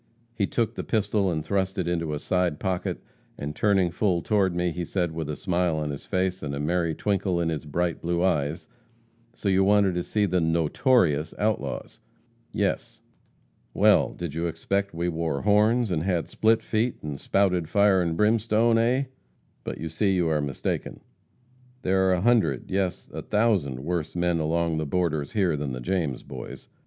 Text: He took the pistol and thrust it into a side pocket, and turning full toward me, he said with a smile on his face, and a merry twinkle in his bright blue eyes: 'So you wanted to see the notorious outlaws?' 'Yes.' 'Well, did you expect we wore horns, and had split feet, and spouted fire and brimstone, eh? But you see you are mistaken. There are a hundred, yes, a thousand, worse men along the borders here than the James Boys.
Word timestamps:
He 0.33 0.47
took 0.47 0.73
the 0.73 0.83
pistol 0.83 1.29
and 1.31 1.45
thrust 1.45 1.77
it 1.77 1.87
into 1.87 2.15
a 2.15 2.17
side 2.17 2.59
pocket, 2.59 3.03
and 3.37 3.55
turning 3.55 3.91
full 3.91 4.23
toward 4.23 4.55
me, 4.55 4.71
he 4.71 4.83
said 4.83 5.11
with 5.11 5.29
a 5.29 5.35
smile 5.35 5.77
on 5.77 5.91
his 5.91 6.07
face, 6.07 6.41
and 6.41 6.55
a 6.55 6.59
merry 6.59 6.95
twinkle 6.95 7.39
in 7.39 7.49
his 7.49 7.65
bright 7.67 8.01
blue 8.01 8.23
eyes: 8.23 8.67
'So 9.35 9.47
you 9.47 9.63
wanted 9.63 9.93
to 9.93 10.01
see 10.01 10.25
the 10.25 10.41
notorious 10.41 11.35
outlaws?' 11.37 11.99
'Yes.' 12.51 12.99
'Well, 13.75 14.13
did 14.13 14.33
you 14.33 14.47
expect 14.47 14.95
we 14.95 15.07
wore 15.07 15.43
horns, 15.43 15.91
and 15.91 16.01
had 16.01 16.27
split 16.27 16.63
feet, 16.63 16.97
and 17.03 17.19
spouted 17.19 17.69
fire 17.69 18.01
and 18.01 18.17
brimstone, 18.17 18.79
eh? 18.79 19.03
But 19.63 19.77
you 19.77 19.87
see 19.87 20.15
you 20.15 20.29
are 20.29 20.41
mistaken. 20.41 21.01
There 21.83 22.09
are 22.09 22.13
a 22.13 22.21
hundred, 22.21 22.71
yes, 22.71 23.07
a 23.13 23.21
thousand, 23.21 23.81
worse 23.81 24.15
men 24.15 24.39
along 24.39 24.77
the 24.79 24.87
borders 24.87 25.33
here 25.33 25.55
than 25.55 25.73
the 25.73 25.79
James 25.79 26.23
Boys. 26.23 26.69